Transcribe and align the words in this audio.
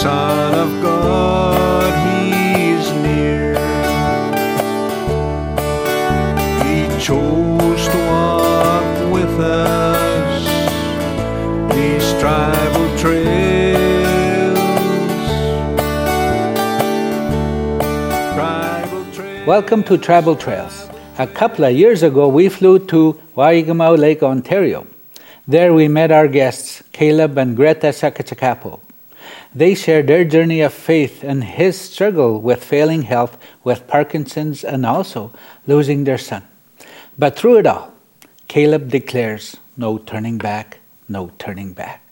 Son 0.00 0.54
of 0.54 0.82
God, 0.82 1.92
He's 2.06 2.90
near. 3.02 3.52
He 6.64 6.88
chose 6.98 7.86
to 7.86 7.98
walk 8.08 9.12
with 9.12 9.38
us 9.38 10.44
these 11.74 12.18
tribal 12.18 12.88
trails. 12.96 14.58
Tribal 18.34 19.04
trails. 19.12 19.46
Welcome 19.46 19.82
to 19.82 19.98
Tribal 19.98 20.34
Trails. 20.34 20.88
A 21.18 21.26
couple 21.26 21.66
of 21.66 21.76
years 21.76 22.02
ago, 22.02 22.26
we 22.26 22.48
flew 22.48 22.78
to 22.86 23.20
Waigamau 23.36 23.98
Lake, 23.98 24.22
Ontario. 24.22 24.86
There 25.46 25.74
we 25.74 25.88
met 25.88 26.10
our 26.10 26.26
guests, 26.26 26.82
Caleb 26.92 27.36
and 27.36 27.54
Greta 27.54 27.88
Sakachekapo. 27.88 28.80
They 29.54 29.74
share 29.74 30.02
their 30.02 30.24
journey 30.24 30.60
of 30.60 30.72
faith 30.72 31.24
and 31.24 31.42
his 31.42 31.78
struggle 31.78 32.40
with 32.40 32.64
failing 32.64 33.02
health, 33.02 33.36
with 33.64 33.86
Parkinson's, 33.86 34.64
and 34.64 34.86
also 34.86 35.32
losing 35.66 36.04
their 36.04 36.18
son. 36.18 36.42
But 37.18 37.36
through 37.36 37.58
it 37.58 37.66
all, 37.66 37.92
Caleb 38.48 38.90
declares 38.90 39.56
no 39.76 39.98
turning 39.98 40.38
back, 40.38 40.78
no 41.08 41.30
turning 41.38 41.72
back. 41.72 42.02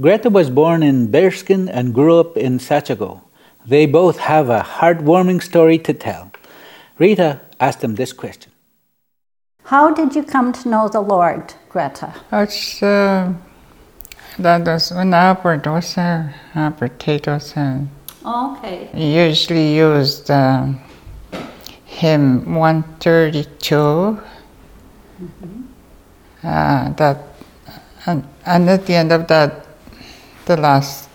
Greta 0.00 0.28
was 0.30 0.50
born 0.50 0.82
in 0.82 1.10
Bearskin 1.10 1.68
and 1.68 1.94
grew 1.94 2.18
up 2.18 2.36
in 2.36 2.58
Sachigo. 2.58 3.20
They 3.66 3.86
both 3.86 4.18
have 4.18 4.50
a 4.50 4.60
heartwarming 4.60 5.42
story 5.42 5.78
to 5.78 5.94
tell. 5.94 6.32
Rita 6.98 7.40
asked 7.60 7.80
them 7.80 7.94
this 7.94 8.12
question. 8.12 8.52
How 9.64 9.92
did 9.94 10.14
you 10.14 10.22
come 10.22 10.52
to 10.52 10.68
know 10.68 10.88
the 10.88 11.00
Lord, 11.00 11.54
Greta? 11.70 12.14
It's 12.30 12.82
uh, 12.82 13.32
that 14.38 14.66
was 14.66 14.90
when 14.92 15.14
Albert 15.14 15.64
there, 15.94 16.34
Albert 16.54 16.98
Tate 16.98 17.24
there. 17.24 17.88
Okay. 18.24 18.90
Usually 18.94 19.76
used 19.76 20.30
um, 20.30 20.80
hymn 21.84 22.54
132. 22.54 24.20
Uh, 26.42 26.92
that 26.92 27.18
and, 28.06 28.24
and 28.44 28.68
at 28.68 28.84
the 28.86 28.94
end 28.94 29.12
of 29.12 29.26
that, 29.28 29.66
the 30.46 30.56
last, 30.56 31.08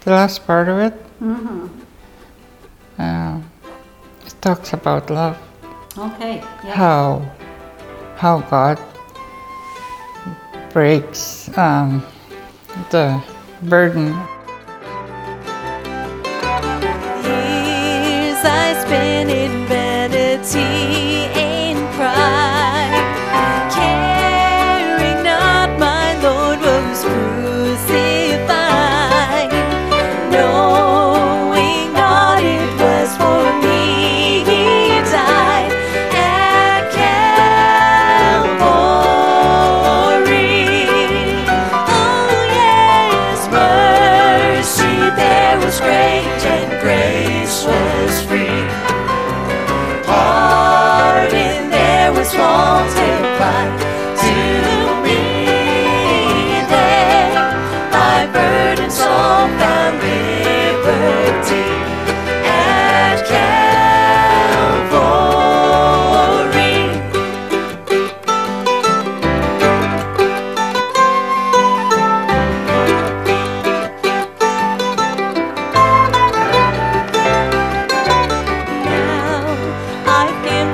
the 0.00 0.10
last 0.10 0.46
part 0.46 0.68
of 0.68 0.78
it, 0.78 0.94
uh, 2.98 3.40
it 4.24 4.34
talks 4.40 4.72
about 4.72 5.10
love. 5.10 5.36
Okay. 5.96 6.36
Yeah. 6.64 6.74
how 6.74 7.32
how 8.16 8.40
God 8.40 8.78
breaks 10.72 11.50
um, 11.58 12.04
the 12.90 13.22
burden. 13.62 14.06
Years 17.24 18.44
I 18.44 18.76
spent 18.84 19.30
in 19.30 19.66
vanity 19.66 20.97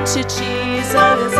to 0.05 0.23
Jesus 0.23 1.34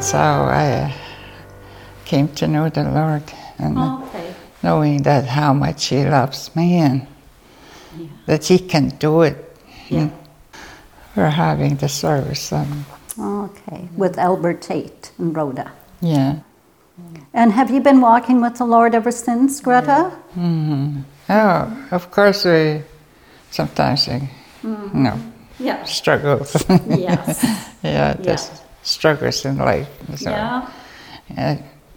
that's 0.00 0.12
how 0.12 0.44
I 0.44 0.94
came 2.06 2.28
to 2.36 2.46
know 2.48 2.70
the 2.70 2.84
Lord 2.84 3.22
and 3.58 3.76
Okay. 3.78 4.34
knowing 4.62 5.02
that 5.02 5.26
how 5.26 5.52
much 5.52 5.88
He 5.88 6.02
loves 6.04 6.56
me 6.56 6.78
and 6.78 7.06
that 8.24 8.46
He 8.46 8.58
can 8.58 8.88
do 8.98 9.20
it. 9.20 9.36
Yeah. 9.90 10.08
We're 11.14 11.28
having 11.28 11.76
the 11.76 11.88
service. 11.88 12.50
Um, 12.52 12.86
Okay. 13.18 13.88
With 13.94 14.16
Albert 14.18 14.62
Tate 14.62 15.12
and 15.18 15.36
Rhoda. 15.36 15.70
yeah. 16.00 16.36
And 17.34 17.52
have 17.52 17.70
you 17.70 17.80
been 17.80 18.00
walking 18.00 18.40
with 18.40 18.56
the 18.56 18.64
Lord 18.64 18.94
ever 18.94 19.10
since, 19.10 19.60
Greta? 19.60 20.10
mm-hmm 20.34 21.02
Oh, 21.28 21.68
of 21.90 22.10
course 22.10 22.44
we 22.46 22.82
sometimes 23.50 24.08
we, 24.08 24.14
you 24.62 24.90
know 24.94 25.18
Yeah. 25.58 25.84
struggle. 25.84 26.46
Yes. 26.88 27.44
yeah, 27.84 28.14
just 28.22 28.62
struggles 28.82 29.44
in 29.44 29.58
life. 29.58 29.88
So, 30.16 30.30
Yeah. 30.30 30.68
uh, 31.38 31.56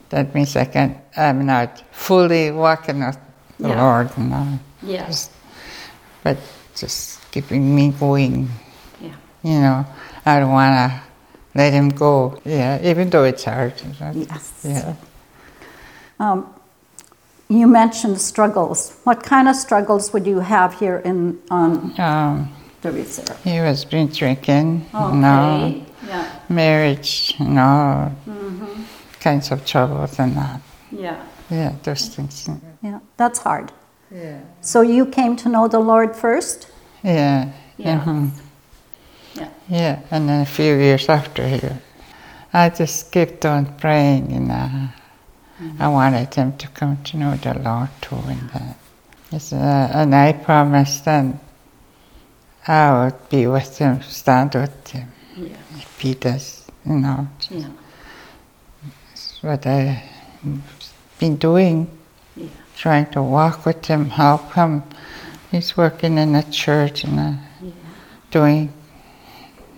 that 0.10 0.34
means 0.36 0.56
I 0.56 0.66
can 0.66 0.96
I'm 1.18 1.46
not 1.46 1.82
fully 1.92 2.52
walking 2.52 3.06
with 3.06 3.18
the 3.60 3.70
Yeah. 3.70 3.82
Lord, 3.82 4.10
you 4.18 4.24
know, 4.26 4.60
Yes. 4.82 5.30
but 6.24 6.38
just 6.76 7.20
keeping 7.32 7.76
me 7.76 7.92
going. 8.00 8.50
Yeah. 9.02 9.16
You 9.44 9.60
know, 9.62 9.86
I 10.26 10.40
don't 10.40 10.52
want 10.52 10.74
to 10.76 11.02
let 11.56 11.74
him 11.74 11.90
go. 11.90 12.38
Yeah, 12.46 12.80
even 12.82 13.10
though 13.10 13.24
it's 13.26 13.44
hard. 13.44 13.74
Yes. 14.14 14.52
Yeah. 14.64 14.94
Um, 16.20 16.46
you 17.50 17.68
mentioned 17.68 18.20
struggles. 18.22 18.94
What 19.04 19.22
kind 19.24 19.48
of 19.48 19.56
struggles 19.56 20.12
would 20.14 20.26
you 20.26 20.40
have 20.40 20.74
here 20.80 20.98
in 21.06 21.38
on 21.52 21.94
Um, 22.00 22.50
he 23.44 23.62
was 23.62 23.86
been 23.86 24.08
drinking, 24.08 24.86
Okay. 24.94 25.16
know, 25.16 25.74
Yeah. 26.08 26.26
marriage, 26.50 27.34
know, 27.40 28.12
Mm-hmm. 28.28 28.84
kinds 29.20 29.52
of 29.52 29.66
troubles 29.66 30.20
and 30.20 30.36
that. 30.36 30.60
Yeah. 30.92 31.16
Yeah, 31.50 31.72
those 31.84 32.08
things. 32.10 32.50
Yeah. 32.82 33.00
That's 33.18 33.40
hard. 33.40 33.72
Yeah. 34.12 34.40
So 34.62 34.82
you 34.82 35.06
came 35.06 35.36
to 35.38 35.50
know 35.50 35.68
the 35.68 35.80
Lord 35.80 36.16
first. 36.16 36.68
Yeah. 37.04 37.46
Yeah. 37.78 38.00
mhm. 38.00 38.32
Yeah. 39.36 39.48
Yeah, 39.70 40.00
and 40.12 40.28
then 40.30 40.42
a 40.42 40.46
few 40.46 40.76
years 40.76 41.10
after 41.10 41.48
here, 41.48 41.80
I 42.54 42.70
just 42.70 43.12
kept 43.12 43.46
on 43.46 43.66
praying, 43.78 44.32
and 44.34 44.52
uh, 44.52 44.88
I 45.80 45.88
wanted 45.88 46.34
him 46.36 46.54
to 46.58 46.68
come 46.68 46.98
to 47.04 47.18
know 47.18 47.36
the 47.36 47.54
Lord 47.54 47.90
too, 48.02 48.18
and. 48.28 48.76
Yes, 49.32 49.52
uh, 49.54 49.90
and 49.96 50.14
I 50.14 50.34
promised 50.34 51.06
then 51.06 51.40
I 52.68 53.04
would 53.06 53.30
be 53.30 53.48
with 53.48 53.78
him, 53.78 54.02
stand 54.04 54.56
with 54.56 54.88
him, 54.88 55.12
Yeah. 55.36 55.58
if 55.76 56.00
he 56.00 56.14
does, 56.14 56.66
you 56.86 56.94
know. 56.94 57.28
Yeah. 57.50 57.68
That's 59.10 59.44
what 59.44 59.66
I've 59.66 60.02
been 61.20 61.36
doing, 61.36 61.88
Yeah. 62.36 62.48
trying 62.78 63.08
to 63.12 63.22
walk 63.22 63.66
with 63.66 63.86
him, 63.86 64.10
help 64.10 64.54
him. 64.54 64.84
He's 65.52 65.76
working 65.78 66.18
in 66.18 66.36
a 66.36 66.44
church 66.44 67.04
and 67.04 67.20
uh, 67.20 67.34
doing 68.32 68.72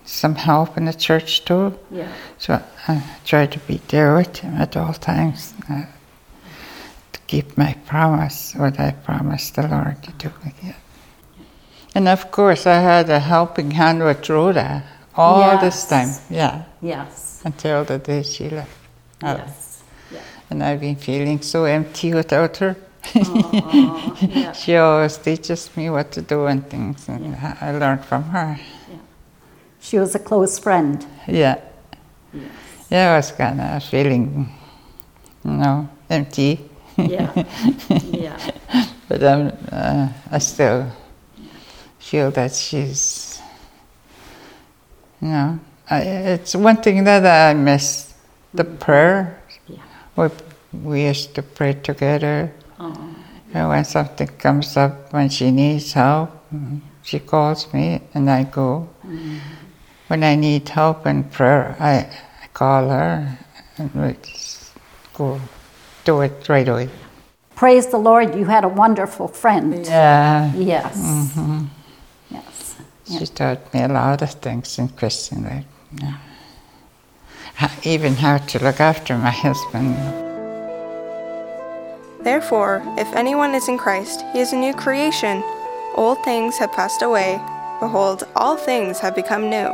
some 0.06 0.36
help 0.36 0.78
in 0.78 0.86
the 0.86 0.94
church 0.94 1.44
too. 1.44 1.78
Yeah. 1.92 2.08
So 2.38 2.62
I 2.88 3.04
try 3.26 3.48
to 3.48 3.60
be 3.60 3.82
there 3.88 4.16
with 4.16 4.38
him 4.38 4.56
at 4.56 4.78
all 4.78 4.94
times 4.94 5.54
uh, 5.70 5.86
to 7.14 7.20
keep 7.28 7.58
my 7.58 7.74
promise, 7.88 8.54
what 8.56 8.80
I 8.80 8.92
promised 8.92 9.56
the 9.56 9.68
Lord 9.68 10.02
to 10.04 10.12
do. 10.12 10.32
Yeah. 10.64 10.74
And 11.96 12.08
of 12.08 12.30
course, 12.32 12.68
I 12.68 12.80
had 12.82 13.10
a 13.10 13.20
helping 13.20 13.72
hand 13.72 14.04
with 14.04 14.30
Rhoda 14.30 14.84
all 15.16 15.58
this 15.58 15.88
time. 15.88 16.10
Yeah, 16.30 16.64
Yes. 16.82 17.42
until 17.46 17.86
the 17.86 17.98
day 18.00 18.24
she 18.24 18.50
left. 18.50 18.70
Uh, 19.24 19.38
Yes. 19.40 19.84
Yeah. 20.12 20.20
And 20.50 20.62
I've 20.64 20.82
been 20.82 20.98
feeling 20.98 21.42
so 21.42 21.64
empty 21.66 22.14
without 22.14 22.58
her. 22.58 22.76
Yeah. 23.16 24.52
She 24.54 24.76
always 24.78 25.18
teaches 25.18 25.70
me 25.78 25.90
what 25.90 26.12
to 26.12 26.22
do 26.22 26.48
and 26.48 26.68
things, 26.70 27.08
and 27.08 27.36
I 27.62 27.72
learned 27.72 28.04
from 28.04 28.24
her. 28.24 28.58
She 29.80 30.00
was 30.00 30.16
a 30.16 30.20
close 30.20 30.60
friend. 30.60 31.06
Yeah. 31.28 31.60
Yeah, 32.90 33.14
I 33.14 33.18
was 33.18 33.32
kind 33.32 33.62
of 33.62 33.84
feeling, 33.84 34.50
you 35.46 35.52
know, 35.52 35.88
empty. 36.10 36.60
Yeah. 36.98 37.32
yeah. 37.90 38.38
But 39.08 39.24
I'm, 39.24 39.52
uh, 39.72 40.08
I 40.32 40.40
still 40.40 40.88
feel 42.06 42.30
that 42.30 42.54
she's, 42.54 43.42
you 45.20 45.28
know, 45.28 45.60
I, 45.90 46.02
it's 46.38 46.56
one 46.56 46.78
thing 46.78 47.04
that 47.04 47.26
I 47.26 47.56
miss 47.56 48.14
the 48.54 48.64
mm. 48.64 48.80
prayer. 48.80 49.42
Yeah. 49.68 49.82
We, 50.16 50.30
we 50.72 51.06
used 51.06 51.34
to 51.34 51.42
pray 51.42 51.74
together. 51.74 52.54
Oh. 52.80 53.16
And 53.56 53.70
when 53.70 53.86
something 53.86 54.28
comes 54.38 54.78
up, 54.78 55.14
when 55.14 55.30
she 55.30 55.50
needs 55.50 55.94
help, 55.94 56.30
mm, 56.54 56.80
she 57.02 57.18
calls 57.20 57.74
me 57.74 58.02
and 58.14 58.30
I 58.30 58.44
go. 58.44 58.88
Mm-hmm. 59.04 59.38
When 60.08 60.24
I 60.24 60.36
need 60.36 60.70
help 60.70 61.08
in 61.08 61.24
prayer, 61.24 61.76
I, 61.80 62.08
I 62.44 62.48
call 62.54 62.90
her 62.90 63.40
and 63.80 63.92
we 63.96 64.16
just 64.22 64.74
go 65.16 65.42
do 66.04 66.22
it 66.22 66.48
right 66.50 66.68
away. 66.68 66.90
Praise 67.56 67.88
the 67.88 67.98
Lord, 67.98 68.36
you 68.36 68.46
had 68.46 68.64
a 68.64 68.68
wonderful 68.68 69.28
friend. 69.28 69.86
Yeah. 69.86 70.54
Yes. 70.54 71.34
Yes. 71.36 71.65
She 73.08 73.26
taught 73.28 73.74
me 73.74 73.84
a 73.84 73.88
lot 73.88 74.22
of 74.22 74.32
things 74.32 74.80
in 74.80 74.90
Christian 74.90 75.44
life. 75.44 75.66
Yeah. 76.02 76.18
Even 77.84 78.16
how 78.16 78.38
to 78.38 78.64
look 78.64 78.80
after 78.80 79.18
my 79.18 79.32
husband. 79.32 79.96
Therefore, 82.22 82.82
if 82.98 83.14
anyone 83.14 83.54
is 83.54 83.68
in 83.70 83.78
Christ, 83.78 84.26
he 84.34 84.40
is 84.40 84.52
a 84.52 84.56
new 84.56 84.74
creation. 84.74 85.44
Old 85.94 86.24
things 86.24 86.58
have 86.58 86.72
passed 86.74 87.04
away. 87.04 87.40
Behold, 87.80 88.24
all 88.36 88.58
things 88.58 89.00
have 89.00 89.16
become 89.16 89.50
new. 89.50 89.70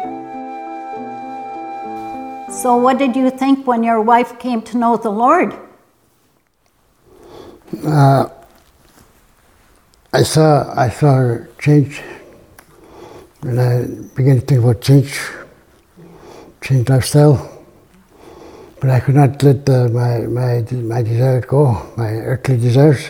So, 2.52 2.76
what 2.76 2.98
did 2.98 3.16
you 3.16 3.30
think 3.30 3.66
when 3.66 3.84
your 3.84 4.02
wife 4.02 4.38
came 4.38 4.62
to 4.64 4.78
know 4.78 4.98
the 4.98 5.10
Lord? 5.10 5.58
Uh, 7.86 8.28
I 10.12 10.24
saw 10.24 10.74
I 10.78 10.90
saw 10.90 11.16
her 11.16 11.50
change, 11.58 12.02
and 13.44 13.60
I 13.60 13.86
began 14.16 14.40
to 14.40 14.42
think 14.42 14.64
about 14.64 14.82
change, 14.82 15.20
change 16.62 16.90
lifestyle. 16.90 17.48
But 18.80 18.90
I 18.90 19.00
could 19.00 19.16
not 19.16 19.42
let 19.44 19.70
uh, 19.70 19.88
my 19.90 20.20
my 20.22 20.66
my 20.72 21.02
desires 21.04 21.46
go, 21.46 21.92
my 21.98 22.10
earthly 22.10 22.58
desires. 22.58 23.10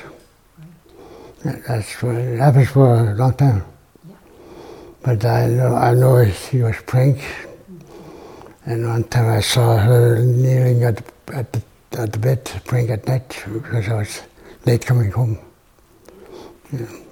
That's 1.43 2.01
what 2.03 2.15
it 2.15 2.39
happens 2.39 2.69
for 2.69 2.93
a 2.93 3.15
long 3.15 3.33
time. 3.33 3.63
But 5.01 5.23
I 5.25 5.47
know 5.47 5.75
I 5.75 5.93
know 5.93 6.29
she 6.29 6.61
was 6.61 6.75
praying, 6.85 7.21
and 8.65 8.87
one 8.87 9.05
time 9.05 9.29
I 9.29 9.39
saw 9.39 9.77
her 9.77 10.19
kneeling 10.19 10.83
at 10.83 11.01
at 11.33 11.53
the 11.53 11.61
at 11.97 12.11
the 12.11 12.19
bed 12.19 12.45
praying 12.65 12.89
at 12.89 13.07
night 13.07 13.43
because 13.51 13.87
I 13.87 13.93
was 13.95 14.21
late 14.65 14.85
coming 14.85 15.11
home. 15.11 15.39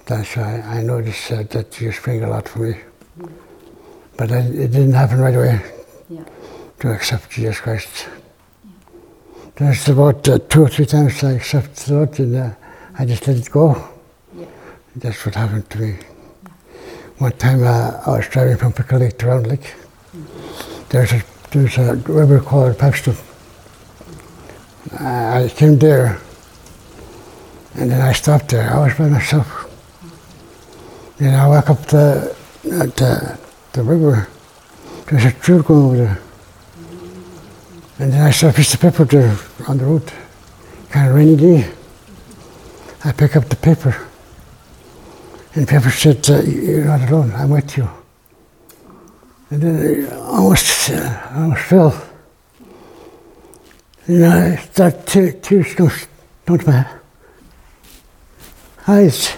That's 0.06 0.36
why 0.36 0.60
I 0.60 0.82
noticed 0.82 1.32
uh, 1.32 1.42
that 1.50 1.74
she 1.74 1.86
was 1.86 1.98
praying 1.98 2.24
a 2.24 2.30
lot 2.30 2.48
for 2.48 2.60
me. 2.60 2.76
But 4.16 4.32
I, 4.32 4.38
it 4.38 4.70
didn't 4.72 4.92
happen 4.92 5.18
right 5.20 5.34
away 5.34 5.60
Yeah. 6.08 6.24
to 6.80 6.92
accept 6.92 7.30
Jesus 7.30 7.60
Christ. 7.60 8.08
There's 9.56 9.88
about 9.88 10.26
uh, 10.28 10.38
two 10.48 10.62
or 10.62 10.68
three 10.68 10.86
times 10.86 11.22
I 11.22 11.32
accepted 11.32 11.76
the 11.76 11.94
Lord 11.94 12.18
and 12.18 12.36
uh, 12.36 12.50
I 12.98 13.04
just 13.04 13.26
let 13.26 13.36
it 13.36 13.50
go. 13.50 13.88
That's 14.96 15.24
what 15.24 15.34
happened 15.34 15.68
to 15.70 15.78
me. 15.78 15.96
One 17.18 17.32
time 17.32 17.62
uh, 17.62 18.00
I 18.06 18.10
was 18.16 18.28
driving 18.28 18.56
from 18.56 18.72
Pickle 18.72 18.98
Lake 18.98 19.18
to 19.18 19.26
Round 19.26 19.46
Lake. 19.46 19.74
There's 20.88 21.12
a, 21.12 21.22
there's 21.50 21.78
a 21.78 21.94
river 21.96 22.40
called 22.40 22.78
Paxton. 22.78 23.14
Uh, 24.98 25.44
I 25.44 25.52
came 25.54 25.78
there 25.78 26.18
and 27.74 27.90
then 27.90 28.00
I 28.00 28.12
stopped 28.12 28.48
there. 28.48 28.68
I 28.72 28.78
was 28.86 28.94
by 28.98 29.08
myself. 29.08 29.66
Then 31.18 31.34
I 31.38 31.46
walk 31.46 31.70
up 31.70 31.82
the, 31.86 32.34
uh, 32.64 33.36
the, 33.72 33.82
river. 33.82 34.28
There's 35.06 35.24
a 35.24 35.62
going 35.62 35.84
over 35.84 35.96
there. 35.96 36.22
And 37.98 38.12
then 38.12 38.22
I 38.22 38.30
saw 38.30 38.48
a 38.48 38.52
piece 38.52 38.74
of 38.74 38.80
paper 38.80 39.04
there 39.04 39.36
on 39.68 39.78
the 39.78 39.84
road. 39.84 40.12
Kind 40.90 41.08
of 41.08 41.14
rainy 41.14 41.36
day. 41.36 41.72
I 43.04 43.12
pick 43.12 43.36
up 43.36 43.48
the 43.48 43.56
paper. 43.56 44.06
And 45.54 45.66
paper 45.66 45.90
said, 45.90 46.28
uh, 46.30 46.42
you're 46.42 46.84
not 46.84 47.08
alone, 47.08 47.32
I'm 47.32 47.50
with 47.50 47.76
you. 47.76 47.88
And 49.50 49.62
then 49.62 50.06
I 50.06 50.16
almost, 50.16 50.90
uh, 50.90 51.28
I 51.30 51.42
almost 51.42 51.62
fell. 51.62 52.08
And 54.06 54.24
I 54.24 54.56
start 54.56 55.06
te- 55.06 55.32
tears 55.32 55.74
come 55.74 55.90
down 56.46 56.58
to 56.58 56.66
my 56.66 56.86
eyes. 58.86 59.36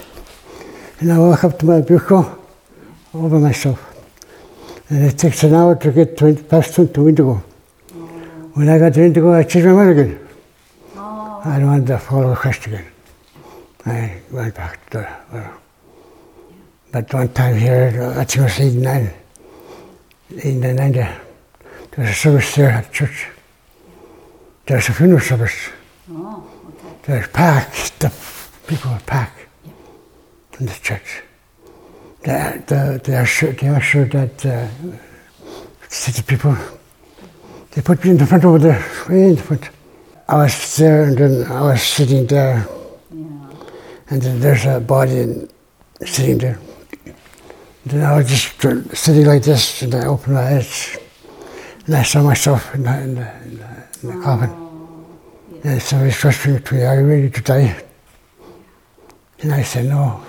And 0.99 1.11
I 1.11 1.17
walk 1.17 1.43
up 1.43 1.57
to 1.59 1.65
my 1.65 1.81
vehicle 1.81 2.42
all 3.13 3.29
by 3.29 3.37
myself. 3.37 3.79
And 4.89 5.03
it 5.05 5.17
takes 5.17 5.43
an 5.43 5.53
hour 5.53 5.75
to 5.75 5.91
get 5.91 6.17
to, 6.17 6.33
past 6.35 6.75
to 6.75 6.83
Windigo. 6.83 7.43
Oh. 7.93 7.97
When 8.53 8.69
I 8.69 8.79
got 8.79 8.93
to 8.95 9.01
Windigo, 9.01 9.31
I 9.31 9.43
changed 9.43 9.67
my 9.67 9.73
mind 9.73 9.91
again. 9.91 10.29
Oh. 10.95 11.41
I 11.45 11.59
don't 11.59 11.67
want 11.67 11.87
to 11.87 11.97
follow 11.99 12.35
Christ 12.35 12.65
again. 12.67 12.85
I 13.85 14.21
went 14.31 14.55
back 14.55 14.89
to 14.91 15.17
well. 15.31 15.53
But 16.91 17.13
one 17.13 17.29
time 17.29 17.57
here, 17.57 17.91
uh, 18.01 18.19
I 18.19 18.23
think 18.23 18.37
it 18.37 18.43
was 18.43 18.59
89, 18.59 19.13
89, 20.31 20.75
90, 20.75 20.99
there 20.99 21.19
was 21.97 22.09
a 22.09 22.13
service 22.13 22.55
there 22.55 22.69
at 22.69 22.93
church. 22.93 23.27
There 24.65 24.77
was 24.77 24.89
a 24.89 24.93
funeral 24.93 25.19
service. 25.19 25.69
Oh, 26.11 26.47
okay. 26.69 26.97
There 27.03 27.17
was 27.17 27.27
packed, 27.29 27.99
the 27.99 28.13
people 28.67 28.91
were 28.91 28.99
packed 28.99 29.47
in 30.59 30.67
the 30.67 30.79
church. 30.81 31.23
The, 32.23 32.63
the, 32.67 33.01
the 33.03 33.17
usher, 33.19 33.51
the 33.51 33.67
usher 33.67 34.05
that 34.05 34.45
uh, 34.45 34.67
city 35.89 36.21
people, 36.21 36.55
they 37.71 37.81
put 37.81 38.03
me 38.03 38.11
in 38.11 38.17
the 38.17 38.25
front 38.25 38.45
over 38.45 38.59
there, 38.59 38.85
way 39.09 39.29
in 39.29 39.35
the 39.35 39.41
front. 39.41 39.69
I 40.27 40.37
was 40.37 40.77
there 40.77 41.03
and 41.03 41.17
then 41.17 41.51
I 41.51 41.61
was 41.61 41.83
sitting 41.83 42.25
there 42.27 42.67
and 44.09 44.21
then 44.21 44.39
there's 44.39 44.65
a 44.65 44.79
body 44.79 45.47
sitting 46.05 46.37
there. 46.37 46.59
Then 47.85 48.03
I 48.03 48.17
was 48.17 48.29
just 48.29 48.61
sitting 48.95 49.25
like 49.25 49.43
this 49.43 49.81
and 49.81 49.93
I 49.93 50.05
opened 50.05 50.35
my 50.35 50.55
eyes 50.55 50.97
And 51.85 51.95
I 51.95 52.03
saw 52.03 52.23
myself 52.23 52.73
in 52.75 52.83
the, 52.83 52.97
in 53.01 53.15
the, 53.15 53.35
in 53.43 53.57
the, 53.57 53.87
in 54.01 54.07
the 54.19 54.23
coffin. 54.23 54.49
And 55.63 55.81
somebody 55.81 56.11
to 56.11 56.73
me, 56.73 56.83
Are 56.83 56.99
you 57.01 57.07
ready 57.07 57.29
to 57.29 57.41
die? 57.41 57.83
And 59.39 59.53
I 59.53 59.63
said, 59.63 59.85
No, 59.85 60.23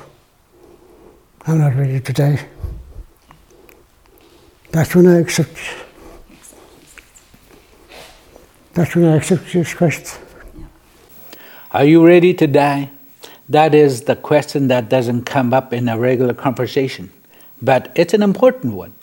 I'm 1.46 1.58
not 1.58 1.74
ready 1.74 2.00
to 2.00 2.12
die. 2.12 2.46
That's 4.70 4.94
when 4.94 5.06
I 5.06 5.18
accept. 5.18 5.58
That's 8.72 8.96
when 8.96 9.04
I 9.04 9.16
accept 9.16 9.46
Jesus 9.46 9.74
Christ. 9.74 10.18
Are 11.70 11.84
you 11.84 12.06
ready 12.06 12.32
to 12.34 12.46
die? 12.46 12.90
That 13.48 13.74
is 13.74 14.02
the 14.02 14.16
question 14.16 14.68
that 14.68 14.88
doesn't 14.88 15.24
come 15.24 15.52
up 15.52 15.74
in 15.74 15.86
a 15.86 15.98
regular 15.98 16.32
conversation, 16.32 17.12
but 17.60 17.92
it's 17.94 18.14
an 18.14 18.22
important 18.22 18.72
one. 18.72 18.94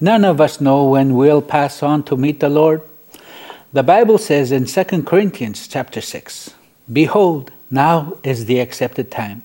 None 0.00 0.24
of 0.24 0.40
us 0.40 0.62
know 0.62 0.86
when 0.86 1.14
we'll 1.14 1.42
pass 1.42 1.82
on 1.82 2.04
to 2.04 2.16
meet 2.16 2.40
the 2.40 2.48
Lord. 2.48 2.80
The 3.74 3.82
Bible 3.82 4.16
says 4.16 4.50
in 4.50 4.64
2 4.64 5.02
Corinthians 5.02 5.68
chapter 5.68 6.00
6, 6.00 6.54
Behold, 6.90 7.52
now 7.70 8.16
is 8.24 8.46
the 8.46 8.60
accepted 8.60 9.10
time. 9.10 9.42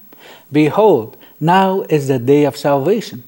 Behold, 0.50 1.17
now 1.40 1.82
is 1.90 2.08
the 2.08 2.20
day 2.20 2.46
of 2.46 2.58
salvation. 2.58 3.24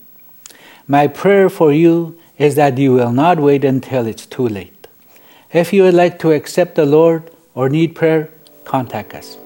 My 0.87 1.07
prayer 1.07 1.49
for 1.49 1.71
you 1.71 2.17
is 2.37 2.55
that 2.55 2.77
you 2.77 2.93
will 2.93 3.11
not 3.11 3.39
wait 3.39 3.63
until 3.63 4.07
it's 4.07 4.25
too 4.25 4.47
late. 4.47 4.87
If 5.53 5.73
you 5.73 5.83
would 5.83 5.93
like 5.93 6.19
to 6.19 6.31
accept 6.31 6.75
the 6.75 6.85
Lord 6.85 7.29
or 7.53 7.69
need 7.69 7.95
prayer, 7.95 8.29
contact 8.65 9.13
us. 9.13 9.37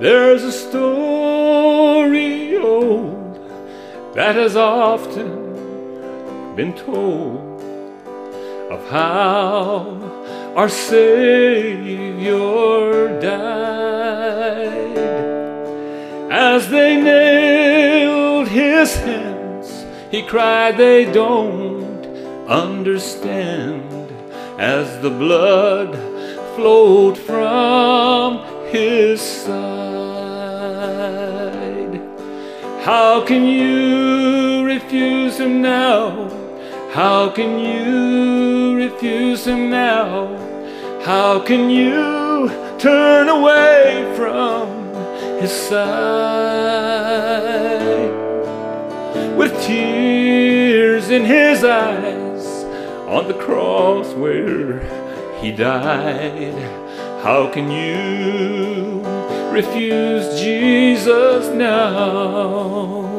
There's 0.00 0.42
a 0.42 0.52
story 0.52 2.56
old 2.56 3.38
that 4.14 4.34
has 4.34 4.56
often 4.56 5.52
been 6.56 6.74
told 6.74 7.60
of 8.70 8.88
how 8.88 10.52
our 10.56 10.68
Savior 10.68 12.30
died 13.20 15.31
as 16.32 16.68
they 16.70 16.96
nailed 16.96 18.48
his 18.48 18.96
hands. 18.96 19.84
He 20.10 20.22
cried, 20.22 20.78
They 20.78 21.04
don't 21.04 22.06
understand 22.48 24.10
as 24.58 24.98
the 25.02 25.10
blood 25.10 25.94
flowed 26.56 27.18
from 27.18 28.38
his 28.70 29.20
side. 29.20 29.52
How 32.82 33.22
can 33.26 33.44
you 33.44 34.64
refuse 34.64 35.38
him 35.38 35.60
now? 35.60 36.30
How 36.94 37.28
can 37.28 37.58
you 37.58 38.74
refuse 38.76 39.46
him 39.46 39.68
now? 39.68 40.28
How 41.04 41.40
can 41.40 41.68
you 41.68 42.48
turn 42.78 43.28
away 43.28 44.10
from 44.16 44.81
his 45.42 45.50
side? 45.50 47.02
With 49.36 49.52
tears 49.62 51.10
in 51.10 51.24
his 51.24 51.64
eyes 51.64 52.46
on 53.08 53.26
the 53.28 53.34
cross 53.34 54.12
where 54.14 54.80
he 55.40 55.50
died. 55.52 56.54
How 57.24 57.48
can 57.52 57.70
you 57.70 59.02
refuse 59.50 60.40
Jesus 60.40 61.48
now? 61.48 63.10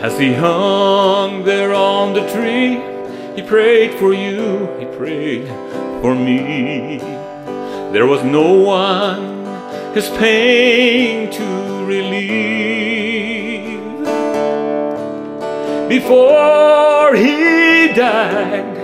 As 0.00 0.18
he 0.18 0.32
hung 0.32 1.44
there 1.44 1.74
on 1.74 2.14
the 2.14 2.26
tree, 2.32 2.80
he 3.36 3.42
prayed 3.42 3.98
for 3.98 4.14
you, 4.14 4.68
he 4.78 4.86
prayed 4.96 5.48
for 6.00 6.14
me. 6.14 6.98
There 7.92 8.06
was 8.06 8.22
no 8.22 8.52
one 8.52 9.37
his 9.98 10.10
pain 10.10 11.28
to 11.28 11.44
relieve. 11.84 13.80
Before 15.88 17.16
he 17.16 17.88
died, 17.94 18.76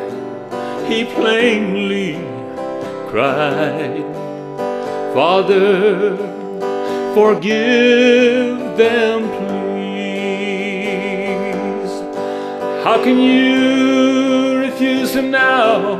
he 0.89 1.05
plainly 1.05 2.15
cried, 3.11 4.03
Father, 5.15 6.17
forgive 7.15 8.77
them, 8.77 9.29
please. 9.39 10.75
How 12.83 12.99
can 13.05 13.19
you 13.21 14.59
refuse 14.67 15.15
him 15.15 15.31
now? 15.31 15.95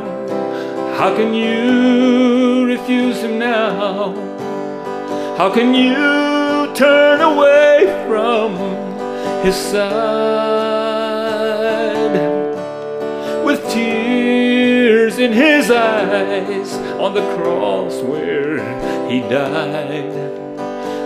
How 0.99 1.15
can 1.15 1.33
you 1.33 2.67
refuse 2.67 3.19
him 3.23 3.39
now? 3.39 4.34
How 5.37 5.51
can 5.53 5.75
you 5.75 6.73
turn 6.75 7.21
away 7.21 7.87
from 8.07 8.55
his 9.45 9.57
side? 9.57 9.85
With 13.45 13.69
tears 13.69 15.19
in 15.19 15.33
his 15.33 15.73
eyes 15.73 16.75
on 17.01 17.15
the 17.15 17.35
cross 17.35 18.01
where 18.03 18.59
he 19.11 19.23
died. 19.23 20.15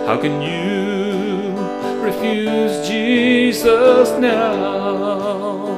How 0.05 0.21
can 0.21 0.43
you 0.43 1.55
refuse 1.99 2.87
Jesus 2.87 4.11
now? 4.19 5.73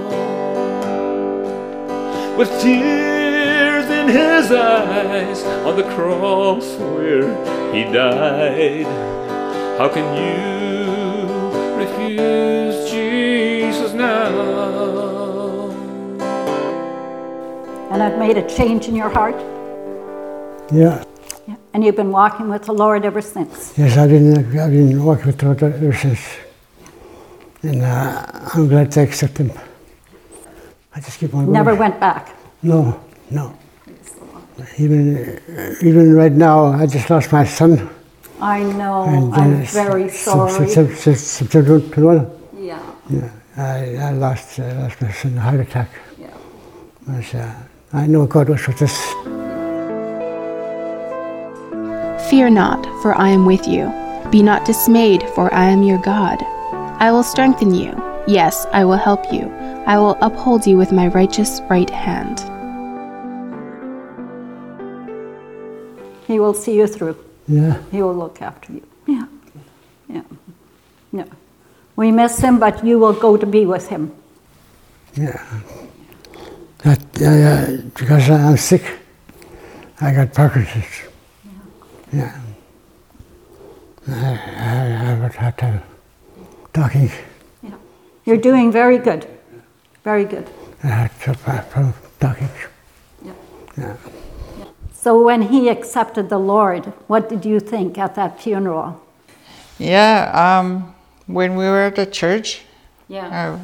With 2.37 2.49
tears 2.61 3.20
in 4.01 4.07
his 4.07 4.51
eyes 4.51 5.43
on 5.67 5.75
the 5.75 5.83
cross 5.95 6.65
where 6.77 7.29
he 7.73 7.83
died. 7.83 8.85
How 9.77 9.89
can 9.89 10.07
you 10.21 10.81
refuse 11.77 12.89
Jesus 12.89 13.93
now? 13.93 14.31
And 17.91 18.01
it 18.01 18.17
made 18.17 18.37
a 18.37 18.47
change 18.47 18.87
in 18.87 18.95
your 18.95 19.09
heart? 19.09 19.35
Yeah. 20.71 21.03
Yeah. 21.47 21.55
And 21.73 21.83
you've 21.83 21.95
been 21.95 22.11
walking 22.11 22.49
with 22.49 22.63
the 22.63 22.73
Lord 22.73 23.05
ever 23.05 23.21
since? 23.21 23.77
Yes, 23.77 23.97
I've 23.97 24.09
been, 24.09 24.37
I've 24.37 24.71
been 24.71 25.03
working 25.03 25.27
with 25.27 25.37
the 25.37 25.45
Lord 25.45 25.63
ever 25.63 25.93
since. 25.93 26.21
And 27.63 27.83
uh, 27.83 28.49
I'm 28.53 28.67
glad 28.67 28.91
to 28.93 29.01
accept 29.01 29.37
him. 29.37 29.51
I 30.95 30.99
just 30.99 31.19
keep 31.19 31.33
on 31.33 31.45
going. 31.45 31.53
Never 31.53 31.75
went 31.75 31.99
back? 31.99 32.35
No, 32.63 32.99
no. 33.29 33.57
Even, 34.77 35.39
uh, 35.57 35.73
even 35.81 36.13
right 36.13 36.31
now, 36.31 36.65
I 36.67 36.85
just 36.87 37.09
lost 37.09 37.31
my 37.31 37.45
son. 37.45 37.89
I 38.39 38.63
know. 38.63 39.03
And, 39.03 39.33
I'm 39.33 39.61
uh, 39.61 39.65
very 39.65 40.09
sorry. 40.09 40.67
September 40.69 41.79
21. 41.79 42.29
Yeah, 42.57 42.79
Yeah, 43.09 43.29
I, 43.57 43.95
I 43.97 44.11
lost, 44.11 44.59
I 44.59 44.71
lost 44.81 45.01
my 45.01 45.11
son, 45.11 45.37
a 45.37 45.41
heart 45.41 45.59
attack. 45.59 45.89
yeah. 46.19 46.27
But, 47.07 47.35
uh, 47.35 47.53
I 47.93 48.07
know 48.07 48.25
God 48.25 48.49
was 48.49 48.65
with 48.67 48.81
us. 48.81 48.97
Fear 52.29 52.51
not, 52.51 52.85
for 53.01 53.13
I 53.13 53.29
am 53.29 53.45
with 53.45 53.67
you. 53.67 53.91
Be 54.31 54.41
not 54.41 54.65
dismayed, 54.65 55.23
for 55.35 55.53
I 55.53 55.65
am 55.65 55.83
your 55.83 55.97
God. 55.97 56.41
I 57.01 57.11
will 57.11 57.23
strengthen 57.23 57.73
you. 57.73 57.91
Yes, 58.27 58.65
I 58.71 58.85
will 58.85 58.95
help 58.97 59.33
you. 59.33 59.51
I 59.85 59.97
will 59.97 60.17
uphold 60.21 60.65
you 60.65 60.77
with 60.77 60.91
my 60.93 61.07
righteous 61.07 61.59
right 61.69 61.89
hand. 61.89 62.39
Will 66.41 66.53
see 66.53 66.75
you 66.75 66.87
through. 66.87 67.15
Yeah, 67.47 67.81
He 67.91 68.01
will 68.01 68.15
look 68.15 68.41
after 68.41 68.73
you. 68.73 68.83
Yeah, 69.07 69.25
yeah, 70.09 70.21
yeah. 71.11 71.25
We 71.95 72.11
miss 72.11 72.39
him, 72.39 72.59
but 72.59 72.83
you 72.85 72.99
will 72.99 73.13
go 73.13 73.37
to 73.37 73.45
be 73.45 73.65
with 73.65 73.87
him. 73.89 74.11
yeah. 75.15 75.41
That, 76.83 76.99
uh, 77.21 77.77
because 77.93 78.27
I'm 78.29 78.57
sick, 78.57 78.81
I 79.99 80.11
got 80.13 80.33
Parkinson's. 80.33 80.85
Yeah. 82.11 82.39
I, 84.07 84.11
I 84.11 84.33
have 85.05 85.21
a 85.21 85.37
hard 85.37 85.57
time 85.59 85.81
talking. 86.73 87.11
Yeah. 87.61 87.75
You're 88.25 88.37
doing 88.37 88.71
very 88.71 88.97
good. 88.97 89.27
Very 90.03 90.25
good. 90.25 90.49
I 90.83 90.87
had 90.87 91.11
to 91.21 91.33
from 91.35 91.93
talking. 92.19 92.49
Yeah. 93.23 93.33
Yeah. 93.77 93.95
So 95.01 95.19
when 95.19 95.41
he 95.41 95.67
accepted 95.67 96.29
the 96.29 96.37
Lord, 96.37 96.85
what 97.07 97.27
did 97.27 97.43
you 97.43 97.59
think 97.59 97.97
at 97.97 98.13
that 98.13 98.39
funeral? 98.39 99.01
Yeah, 99.79 100.29
um, 100.31 100.93
when 101.25 101.55
we 101.55 101.65
were 101.65 101.87
at 101.87 101.95
the 101.95 102.05
church, 102.05 102.61
Yeah. 103.07 103.25
uh, 103.25 103.57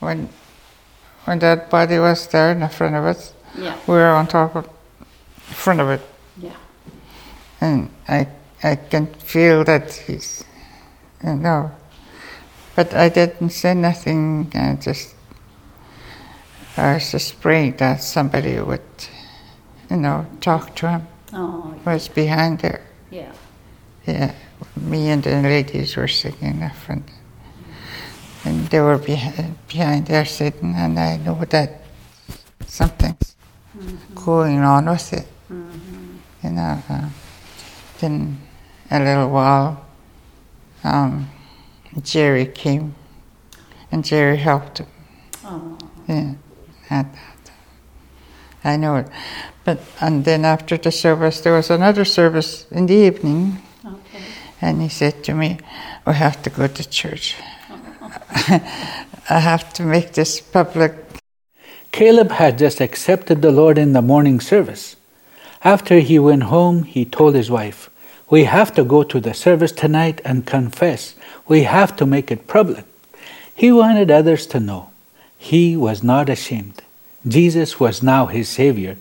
when 0.00 0.28
when 1.26 1.38
that 1.40 1.68
body 1.70 1.98
was 1.98 2.26
there 2.28 2.50
in 2.52 2.60
the 2.60 2.68
front 2.68 2.96
of 2.96 3.04
us, 3.04 3.34
Yeah. 3.54 3.74
we 3.86 3.94
were 3.94 4.16
on 4.16 4.26
top 4.26 4.56
of 4.56 4.66
front 5.44 5.80
of 5.80 5.90
it, 5.90 6.00
Yeah. 6.40 6.56
and 7.60 7.90
I 8.08 8.26
I 8.64 8.76
can 8.76 9.06
feel 9.06 9.64
that 9.64 9.92
he's, 10.06 10.42
you 11.22 11.34
know, 11.34 11.70
but 12.76 12.94
I 12.94 13.10
didn't 13.10 13.50
say 13.50 13.74
nothing. 13.74 14.50
I 14.54 14.78
just 14.80 15.14
I 16.78 16.94
was 16.94 17.12
just 17.12 17.40
praying 17.42 17.76
that 17.76 18.02
somebody 18.02 18.58
would, 18.58 18.80
you 19.92 19.98
know, 19.98 20.26
talk 20.40 20.74
to 20.76 20.88
him. 20.88 21.06
Oh, 21.34 21.74
Was 21.84 22.08
behind 22.08 22.60
there. 22.60 22.80
yeah. 23.10 23.32
Yeah, 24.06 24.32
me 24.74 25.10
and 25.10 25.22
the 25.22 25.30
ladies 25.42 25.94
were 25.96 26.08
sitting 26.08 26.60
in 26.60 26.70
front. 26.70 27.04
And 28.44 28.66
they 28.66 28.80
were 28.80 28.98
behind, 28.98 29.54
behind 29.68 30.06
there 30.06 30.24
sitting, 30.24 30.74
and 30.74 30.98
I 30.98 31.18
know 31.18 31.44
that 31.50 31.82
something's 32.66 33.36
going 34.16 34.58
on 34.58 34.86
with 34.86 35.12
it. 35.12 35.26
You 36.42 36.50
know, 36.50 36.82
uh, 36.90 37.08
then 38.00 38.40
a 38.90 38.98
little 38.98 39.30
while, 39.30 39.84
um, 40.82 41.30
Jerry 42.02 42.46
came, 42.46 42.96
and 43.92 44.04
Jerry 44.04 44.38
helped 44.38 44.78
him. 44.78 44.86
Oh, 45.44 45.78
Yeah, 46.08 46.34
that. 46.90 47.06
I 48.64 48.76
know 48.76 48.96
it. 48.96 49.08
But 49.64 49.80
and 50.00 50.24
then 50.24 50.44
after 50.44 50.76
the 50.76 50.90
service, 50.90 51.40
there 51.40 51.54
was 51.54 51.70
another 51.70 52.04
service 52.04 52.66
in 52.70 52.86
the 52.86 52.94
evening, 52.94 53.62
okay. 53.84 54.24
and 54.60 54.82
he 54.82 54.88
said 54.88 55.22
to 55.24 55.34
me, 55.34 55.58
"We 56.06 56.14
have 56.14 56.42
to 56.42 56.50
go 56.50 56.66
to 56.66 56.88
church. 56.88 57.36
I 59.30 59.40
have 59.40 59.72
to 59.74 59.82
make 59.82 60.12
this 60.12 60.40
public." 60.40 60.94
Caleb 61.92 62.32
had 62.32 62.58
just 62.58 62.80
accepted 62.80 63.42
the 63.42 63.52
Lord 63.52 63.76
in 63.78 63.92
the 63.92 64.02
morning 64.02 64.40
service. 64.40 64.96
After 65.64 66.00
he 66.00 66.18
went 66.18 66.44
home, 66.44 66.82
he 66.82 67.04
told 67.04 67.34
his 67.34 67.50
wife, 67.50 67.90
We 68.30 68.44
have 68.44 68.72
to 68.74 68.82
go 68.82 69.04
to 69.04 69.20
the 69.20 69.34
service 69.34 69.72
tonight 69.72 70.20
and 70.24 70.46
confess. 70.46 71.14
We 71.46 71.64
have 71.64 71.94
to 71.96 72.06
make 72.06 72.32
it 72.32 72.48
public. 72.48 72.84
He 73.54 73.70
wanted 73.70 74.10
others 74.10 74.46
to 74.48 74.58
know. 74.58 74.90
He 75.38 75.76
was 75.76 76.02
not 76.02 76.28
ashamed. 76.28 76.82
Jesus 77.26 77.78
was 77.78 78.02
now 78.02 78.26
his 78.26 78.48
Savior, 78.48 78.96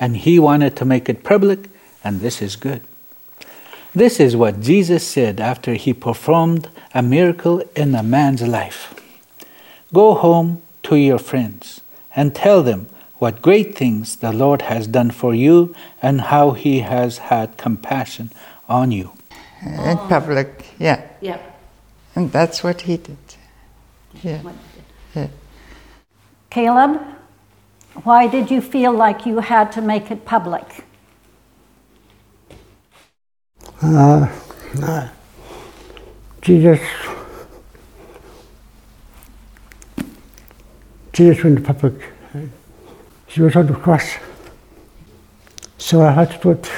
and 0.00 0.16
he 0.16 0.38
wanted 0.38 0.76
to 0.76 0.84
make 0.84 1.08
it 1.08 1.24
public, 1.24 1.68
and 2.04 2.20
this 2.20 2.40
is 2.42 2.56
good. 2.56 2.82
This 3.94 4.20
is 4.20 4.36
what 4.36 4.60
Jesus 4.60 5.06
said 5.06 5.40
after 5.40 5.74
he 5.74 5.94
performed 5.94 6.68
a 6.94 7.02
miracle 7.02 7.62
in 7.74 7.94
a 7.94 8.02
man's 8.02 8.42
life. 8.42 8.94
Go 9.92 10.14
home 10.14 10.60
to 10.84 10.96
your 10.96 11.18
friends 11.18 11.80
and 12.14 12.34
tell 12.34 12.62
them 12.62 12.86
what 13.18 13.40
great 13.40 13.74
things 13.74 14.16
the 14.16 14.32
Lord 14.32 14.62
has 14.62 14.86
done 14.86 15.10
for 15.10 15.34
you 15.34 15.74
and 16.02 16.20
how 16.20 16.50
he 16.50 16.80
has 16.80 17.18
had 17.18 17.56
compassion 17.56 18.30
on 18.68 18.92
you. 18.92 19.12
in 19.64 19.96
public. 20.08 20.66
Yeah, 20.78 21.00
Yeah. 21.20 21.38
and 22.14 22.30
that's 22.30 22.62
what 22.62 22.82
he 22.82 22.98
did. 22.98 23.16
Yeah, 24.22 24.42
yeah. 25.14 25.28
Caleb, 26.50 27.00
why 28.04 28.26
did 28.26 28.50
you 28.50 28.60
feel 28.60 28.92
like 28.92 29.26
you 29.26 29.38
had 29.40 29.72
to 29.72 29.80
make 29.80 30.10
it 30.10 30.24
public? 30.24 30.84
Uh, 33.82 34.28
uh, 34.82 35.08
Jesus, 36.42 36.80
Jesus 41.12 41.44
went 41.44 41.64
public. 41.64 41.94
He 43.26 43.42
was 43.42 43.56
on 43.56 43.66
the 43.66 43.74
cross. 43.74 44.16
So 45.78 46.02
I 46.02 46.12
had 46.12 46.40
to 46.40 46.50
it 46.50 46.70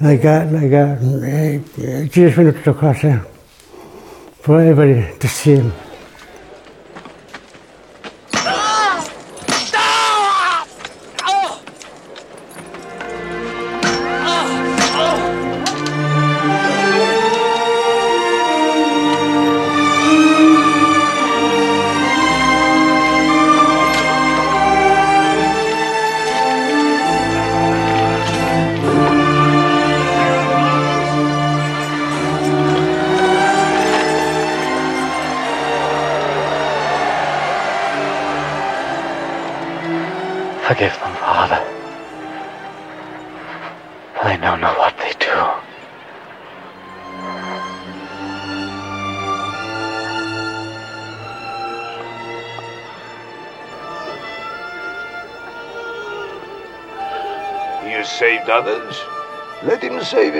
like 0.00 0.22
that, 0.22 0.52
like 0.52 0.70
that. 0.70 0.98
Uh, 0.98 2.04
Jesus 2.08 2.36
went 2.36 2.56
to 2.56 2.62
the 2.62 2.74
cross 2.74 3.00
for 4.40 4.60
everybody 4.60 5.18
to 5.18 5.28
see 5.28 5.56
him. 5.56 5.72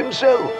Himself. 0.04 0.52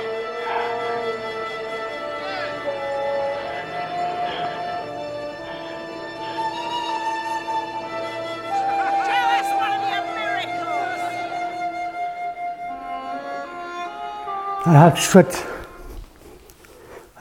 I 14.67 14.73
had 14.73 14.97
to 14.97 15.03
sweat. 15.03 15.47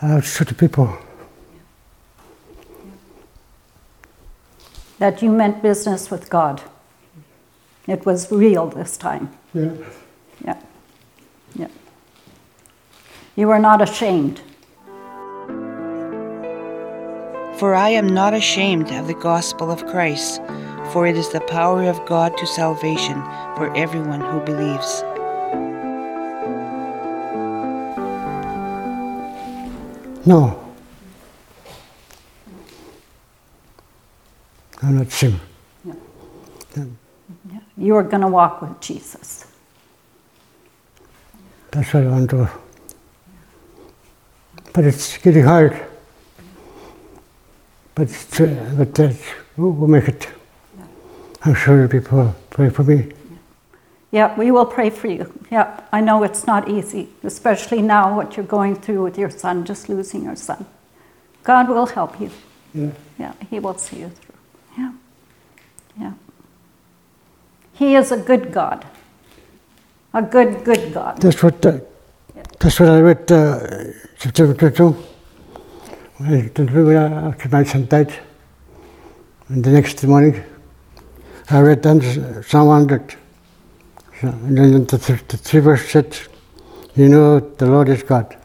I 0.01 0.07
had 0.07 0.23
to 0.23 0.27
sweat 0.29 0.57
people. 0.57 0.97
That 4.99 5.21
you 5.21 5.29
meant 5.29 5.61
business 5.61 6.09
with 6.09 6.29
God. 6.29 6.61
It 7.85 8.05
was 8.05 8.31
real 8.31 8.67
this 8.67 8.95
time. 8.95 9.29
Yeah. 9.53 9.71
Yeah. 10.45 10.57
Yeah. 11.55 11.67
You 13.35 13.49
are 13.49 13.57
not 13.59 13.81
ashamed. 13.81 14.41
For 17.57 17.73
I 17.73 17.89
am 17.89 18.07
not 18.07 18.35
ashamed 18.35 18.91
of 18.91 19.07
the 19.07 19.15
gospel 19.15 19.71
of 19.71 19.85
Christ, 19.87 20.39
for 20.91 21.07
it 21.07 21.17
is 21.17 21.29
the 21.29 21.41
power 21.41 21.83
of 21.89 22.05
God 22.05 22.37
to 22.37 22.45
salvation 22.45 23.19
for 23.55 23.75
everyone 23.75 24.21
who 24.21 24.39
believes. 24.41 25.01
No. 30.27 30.59
I'm 34.83 34.97
not 34.97 35.07
ashamed. 35.07 35.39
You 37.77 37.95
are 37.95 38.03
going 38.03 38.21
to 38.21 38.27
walk 38.27 38.61
with 38.61 38.79
Jesus. 38.79 39.47
That's 41.71 41.91
what 41.93 42.03
I 42.03 42.07
want 42.07 42.29
to 42.29 42.37
do. 42.37 42.49
But 44.73 44.85
it's 44.85 45.17
getting 45.19 45.43
hard. 45.43 45.79
But, 47.95 48.09
it's, 48.09 48.39
uh, 48.39 48.73
but 48.75 48.95
that, 48.95 49.15
we'll 49.55 49.87
make 49.87 50.07
it. 50.07 50.27
I'm 51.45 51.53
sure 51.53 51.87
people 51.87 52.35
pray 52.49 52.69
for 52.69 52.83
me. 52.83 53.11
Yeah, 54.11 54.35
we 54.37 54.51
will 54.51 54.65
pray 54.65 54.89
for 54.89 55.07
you. 55.07 55.31
Yeah, 55.51 55.79
I 55.91 55.99
know 55.99 56.23
it's 56.23 56.45
not 56.45 56.69
easy, 56.69 57.09
especially 57.23 57.81
now 57.81 58.15
what 58.15 58.37
you're 58.37 58.45
going 58.45 58.75
through 58.75 59.03
with 59.03 59.17
your 59.17 59.29
son, 59.29 59.65
just 59.65 59.89
losing 59.89 60.23
your 60.23 60.35
son. 60.35 60.65
God 61.43 61.67
will 61.67 61.87
help 61.87 62.19
you. 62.19 62.29
Yeah. 62.73 62.91
Yeah, 63.19 63.33
He 63.49 63.59
will 63.59 63.77
see 63.77 63.99
you 63.99 64.09
through. 64.09 64.35
Yeah. 64.77 64.91
Yeah. 65.99 66.13
He 67.73 67.95
is 67.95 68.11
a 68.11 68.17
good 68.17 68.51
God. 68.51 68.85
A 70.13 70.21
good, 70.21 70.63
good 70.63 70.93
God. 70.93 71.17
That's 71.17 71.41
what, 71.41 71.65
uh, 71.65 71.79
that's 72.59 72.79
what 72.79 72.89
I 72.89 72.99
read 73.01 73.31
uh, 73.31 73.93
September 74.17 74.53
22. 74.53 74.95
I 76.21 76.29
didn't 76.41 76.71
remember 76.71 76.95
after 77.27 77.49
my 77.49 77.63
son 77.63 77.85
died. 77.87 78.13
And 79.49 79.63
the 79.63 79.71
next 79.71 80.03
morning, 80.03 80.41
I 81.49 81.59
read 81.59 81.83
then 81.83 82.43
Psalm 82.43 82.67
100. 82.67 83.15
So, 84.21 84.27
and 84.29 84.57
then 84.57 84.85
the, 84.85 84.97
th- 84.97 85.27
the 85.27 85.37
three 85.37 85.59
verse 85.59 85.89
said, 85.89 86.17
You 86.95 87.09
know, 87.09 87.39
the 87.39 87.65
Lord 87.65 87.89
is 87.89 88.03
God. 88.03 88.37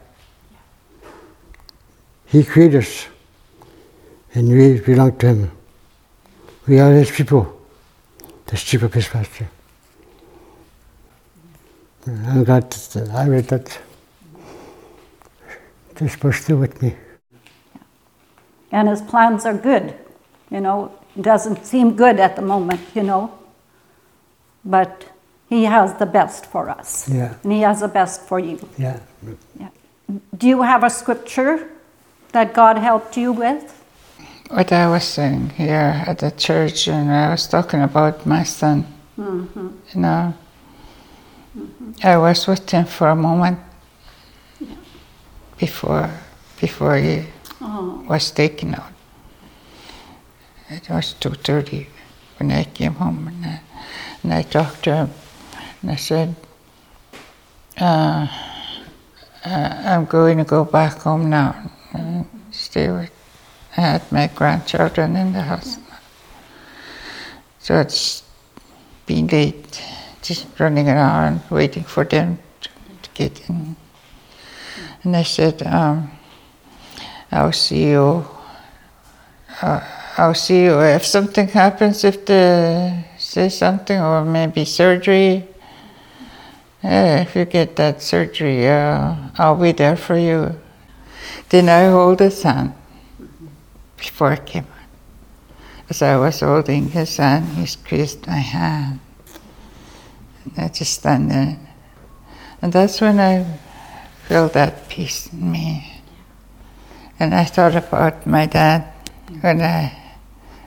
He 2.27 2.45
created 2.45 2.83
us, 2.83 3.07
and 4.35 4.49
we 4.49 4.81
belong 4.81 5.17
to 5.19 5.27
Him. 5.29 5.51
We 6.67 6.81
are 6.81 6.93
His 6.93 7.11
people, 7.11 7.61
the 8.47 8.57
sheep 8.57 8.83
of 8.83 8.93
His 8.93 9.09
pasture. 9.09 9.49
I'm 12.09 12.45
glad 12.45 12.71
that 12.71 13.11
I 13.11 13.29
read 13.29 13.49
that. 13.49 13.79
This 15.97 16.23
was 16.23 16.37
still 16.37 16.57
with 16.59 16.81
me. 16.81 16.95
And 18.73 18.89
His 18.89 19.03
plans 19.03 19.45
are 19.45 19.55
good. 19.55 19.95
You 20.51 20.61
know, 20.61 20.93
It 21.17 21.23
doesn't 21.23 21.67
seem 21.67 21.97
good 21.97 22.21
at 22.21 22.37
the 22.37 22.43
moment, 22.43 22.81
you 22.95 23.03
know. 23.03 23.33
But 24.65 25.05
He 25.49 25.65
has 25.65 25.95
the 25.95 26.07
best 26.07 26.47
for 26.47 26.71
us. 26.71 27.09
Yeah. 27.09 27.35
And 27.43 27.53
He 27.53 27.61
has 27.61 27.81
the 27.81 27.89
best 27.89 28.23
for 28.23 28.39
you. 28.39 28.59
Yeah. 28.79 29.01
Do 30.39 30.49
you 30.49 30.63
have 30.63 30.85
a 30.85 30.91
scripture 30.91 31.69
that 32.33 32.55
God 32.55 32.79
helped 32.79 33.17
you 33.17 33.33
with? 33.33 33.75
What 34.49 34.73
I 34.73 34.89
was 34.89 35.05
saying 35.05 35.51
here 35.51 36.03
at 36.07 36.21
the 36.21 36.31
church, 36.31 36.89
and 36.89 37.11
I 37.11 37.31
was 37.31 37.47
talking 37.47 37.83
about 37.83 38.25
my 38.25 38.45
son. 38.45 38.87
Mm-hmm. 39.19 39.69
You 39.93 40.01
know, 40.01 40.35
I 42.05 42.17
was 42.17 42.47
with 42.47 42.69
him 42.71 42.85
for 42.87 43.09
a 43.09 43.17
moment 43.17 43.59
before 45.59 46.11
before 46.61 46.97
he 46.97 47.25
Oh. 47.61 48.05
was 48.09 48.31
taken 48.31 48.75
out. 48.75 48.93
It 50.71 50.89
was 50.91 51.15
two 51.15 51.35
thirty 51.35 51.89
when 52.39 52.53
I 52.53 52.65
came 52.65 52.95
home, 52.95 53.27
and 53.29 53.45
I, 53.45 53.61
and 54.23 54.33
I 54.35 54.43
talked 54.43 54.85
to 54.85 54.95
him, 54.95 55.11
and 55.83 55.91
I 55.91 55.97
said, 55.97 56.37
uh, 57.81 58.27
uh, 59.45 59.83
"I'm 59.85 60.05
going 60.05 60.39
to 60.39 60.45
go 60.45 60.65
back 60.65 60.99
home 61.03 61.31
now 61.31 61.55
and 61.93 62.27
stay 62.53 62.89
with." 62.91 63.11
I 63.77 63.81
had 63.81 64.13
my 64.13 64.29
grandchildren 64.29 65.17
in 65.17 65.33
the 65.33 65.43
house, 65.43 65.79
so 67.59 67.81
it's 67.81 68.23
been 69.07 69.27
late, 69.27 69.83
just 70.29 70.47
running 70.61 70.89
around 70.91 71.41
waiting 71.49 71.83
for 71.83 72.05
them 72.05 72.39
to, 72.61 72.69
to 73.03 73.11
get 73.15 73.49
in. 73.49 73.75
And 75.03 75.17
I 75.17 75.23
said, 75.23 75.63
um, 75.63 76.11
I'll 77.33 77.53
see 77.53 77.89
you. 77.89 78.27
Uh, 79.63 79.81
I'll 80.19 80.35
see 80.35 80.65
you 80.65 80.81
if 80.81 81.07
something 81.07 81.49
happens, 81.49 82.05
if 82.05 82.27
they 82.27 83.07
say 83.17 83.49
something, 83.49 83.99
or 83.99 84.25
maybe 84.25 84.65
surgery. 84.67 85.49
eh, 86.83 87.23
if 87.23 87.35
you 87.35 87.45
get 87.47 87.77
that 87.77 88.03
surgery, 88.03 88.69
uh, 88.69 89.15
I'll 89.39 89.57
be 89.57 89.73
there 89.73 89.97
for 89.97 90.19
you. 90.19 90.55
Then 91.49 91.69
I 91.69 91.91
hold 91.91 92.21
his 92.21 92.43
hand 92.43 92.75
before 93.97 94.33
I 94.33 94.37
came 94.37 94.65
out. 94.65 94.89
As 95.89 96.03
I 96.03 96.17
was 96.17 96.41
holding 96.41 96.91
his 96.91 97.17
hand, 97.17 97.47
he 97.57 97.65
squeezed 97.65 98.27
my 98.27 98.37
hand. 98.37 99.01
I 100.57 100.69
just 100.69 100.95
stand 100.95 101.31
there. 101.31 101.59
And 102.63 102.73
that's 102.73 103.01
when 103.01 103.21
I 103.21 103.59
felt 104.27 104.53
that 104.55 104.89
peace 104.89 105.33
in 105.33 105.53
me. 105.53 106.03
And 107.21 107.35
I 107.35 107.45
thought 107.45 107.75
about 107.75 108.27
my 108.27 108.47
dad 108.47 108.93
when 109.41 109.61
I 109.61 109.97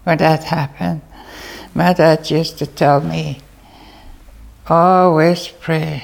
when 0.03 0.17
that 0.17 0.43
happened. 0.43 1.01
My 1.73 1.93
dad 1.93 2.29
used 2.29 2.57
to 2.59 2.65
tell 2.65 2.99
me, 3.01 3.39
always 4.67 5.47
pray 5.47 6.03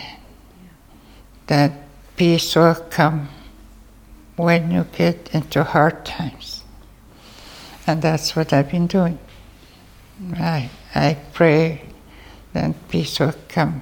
that 1.48 1.72
peace 2.16 2.56
will 2.56 2.76
come 2.76 3.30
when 4.36 4.72
you 4.72 4.86
get 4.96 5.30
into 5.34 5.63
hard 5.63 6.06
times. 6.06 6.63
And 7.86 8.02
that's 8.02 8.36
what 8.36 8.54
I've 8.54 8.70
been 8.70 8.88
doing. 8.88 9.20
I, 10.36 10.70
I 10.94 11.18
pray 11.34 11.87
that 12.54 12.76
peace 12.90 13.20
will 13.20 13.34
come 13.50 13.82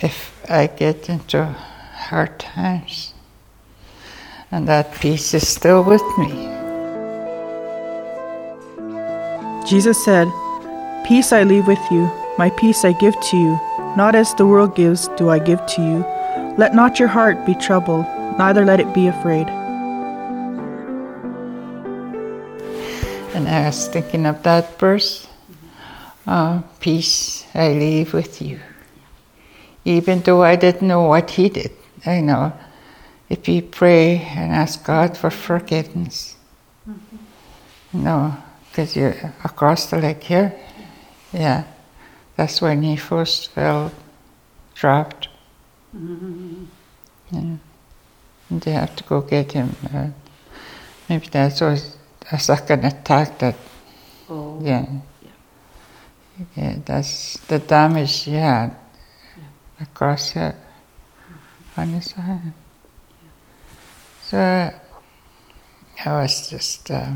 if 0.00 0.34
I 0.48 0.66
get 0.66 1.08
into 1.08 1.44
hard 1.44 2.38
times. 2.38 3.14
And 4.50 4.68
that 4.68 4.92
peace 4.94 5.32
is 5.32 5.48
still 5.48 5.82
with 5.82 6.02
me. 6.18 6.48
Jesus 9.66 10.04
said, 10.04 10.28
Peace 11.06 11.32
I 11.32 11.44
leave 11.44 11.66
with 11.66 11.80
you, 11.90 12.10
my 12.36 12.50
peace 12.50 12.84
I 12.84 12.92
give 12.92 13.18
to 13.30 13.36
you. 13.36 13.60
Not 13.96 14.14
as 14.14 14.34
the 14.34 14.46
world 14.46 14.74
gives, 14.74 15.08
do 15.16 15.30
I 15.30 15.38
give 15.38 15.64
to 15.66 15.82
you. 15.82 16.04
Let 16.58 16.74
not 16.74 16.98
your 16.98 17.08
heart 17.08 17.46
be 17.46 17.54
troubled, 17.54 18.04
neither 18.38 18.64
let 18.64 18.80
it 18.80 18.92
be 18.92 19.06
afraid. 19.06 19.48
And 23.34 23.48
I 23.48 23.66
was 23.66 23.88
thinking 23.88 24.26
of 24.26 24.42
that 24.42 24.78
verse 24.78 25.26
uh, 26.26 26.62
Peace 26.80 27.44
I 27.54 27.68
leave 27.72 28.12
with 28.14 28.40
you. 28.42 28.60
Even 29.84 30.20
though 30.20 30.42
I 30.42 30.56
didn't 30.56 30.86
know 30.86 31.02
what 31.02 31.30
he 31.30 31.48
did, 31.48 31.72
I 32.06 32.20
know 32.20 32.52
if 33.28 33.48
you 33.48 33.62
pray 33.62 34.18
and 34.18 34.52
ask 34.52 34.84
God 34.84 35.16
for 35.16 35.30
forgiveness, 35.30 36.36
no, 37.92 38.36
because 38.68 38.94
you're 38.94 39.16
across 39.42 39.90
the 39.90 39.98
lake 39.98 40.22
here, 40.22 40.54
yeah, 41.32 41.64
that's 42.36 42.60
when 42.60 42.82
he 42.82 42.96
first 42.96 43.50
fell, 43.50 43.90
dropped. 44.74 45.28
Yeah. 45.94 47.56
And 48.50 48.60
they 48.60 48.72
have 48.72 48.94
to 48.96 49.04
go 49.04 49.22
get 49.22 49.52
him. 49.52 49.74
Uh, 49.92 50.08
maybe 51.08 51.26
that 51.28 51.58
was 51.60 51.96
a 52.30 52.38
second 52.38 52.84
attack 52.84 53.38
that, 53.38 53.56
Oh. 54.28 54.60
yeah. 54.62 54.84
Yeah, 56.56 56.76
that's 56.84 57.38
the 57.48 57.58
damage 57.58 58.24
he 58.24 58.34
had 58.34 58.76
across 59.80 60.32
here 60.32 60.54
on 61.76 61.88
his 61.88 62.12
hand. 62.12 62.52
So 64.22 64.38
I 66.04 66.22
was 66.22 66.48
just 66.48 66.90
uh, 66.90 67.12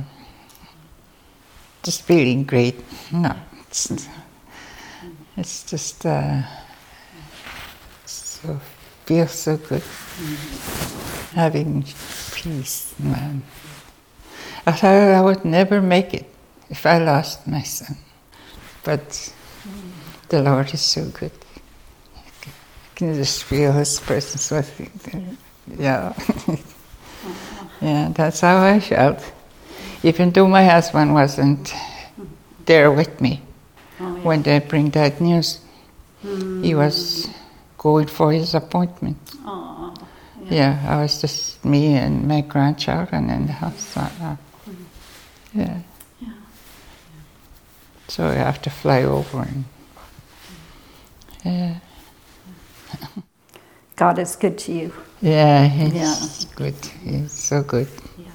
just 1.82 2.02
feeling 2.02 2.44
great. 2.44 2.76
No, 3.12 3.34
it's, 3.68 4.08
it's 5.36 5.64
just 5.64 6.04
uh, 6.04 6.42
so 8.04 8.60
feels 9.06 9.32
so 9.32 9.56
good 9.56 9.82
having 11.34 11.84
peace, 12.32 12.94
man. 12.98 13.42
I 14.66 14.72
thought 14.72 15.14
I 15.14 15.20
would 15.20 15.44
never 15.44 15.80
make 15.80 16.14
it 16.14 16.26
if 16.68 16.84
I 16.86 16.98
lost 16.98 17.46
my 17.46 17.62
son, 17.62 17.96
but 18.86 19.34
the 20.28 20.40
Lord 20.40 20.72
is 20.72 20.80
so 20.80 21.04
good. 21.06 21.32
I 22.16 22.20
can 22.94 23.14
just 23.14 23.42
feel 23.42 23.72
His 23.72 23.98
presence 24.00 24.50
with 24.50 24.80
me. 24.80 25.36
Yeah. 25.76 26.14
yeah, 27.82 28.12
that's 28.14 28.40
how 28.40 28.64
I 28.64 28.78
felt. 28.78 29.20
Even 30.04 30.30
though 30.30 30.46
my 30.46 30.64
husband 30.64 31.12
wasn't 31.12 31.74
there 32.64 32.92
with 32.92 33.20
me 33.20 33.42
oh, 34.00 34.14
when 34.22 34.42
they 34.42 34.60
bring 34.60 34.90
that 34.90 35.20
news, 35.20 35.60
he 36.22 36.28
hmm. 36.28 36.78
was 36.78 37.28
going 37.76 38.06
for 38.06 38.32
his 38.32 38.54
appointment. 38.54 39.18
Aw, 39.44 39.94
Yeah, 40.48 40.84
I 40.88 41.02
was 41.02 41.20
just 41.20 41.64
me 41.64 41.94
and 41.94 42.28
my 42.28 42.42
grandchildren 42.42 43.30
in 43.30 43.46
the 43.46 43.52
house 43.52 43.94
that. 43.94 44.38
Yeah. 45.52 45.80
So 48.08 48.26
I 48.26 48.34
have 48.34 48.62
to 48.62 48.70
fly 48.70 49.02
over 49.02 49.40
and 49.42 49.64
yeah. 51.44 51.76
God 53.96 54.18
is 54.18 54.36
good 54.36 54.58
to 54.58 54.72
you. 54.72 54.92
Yeah, 55.22 55.66
he's 55.66 55.94
Yeah. 55.94 56.14
good. 56.54 56.74
He's 57.02 57.32
so 57.32 57.62
good. 57.62 57.88
Yeah. 58.18 58.26